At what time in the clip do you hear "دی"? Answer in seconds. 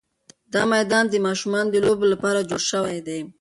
3.07-3.19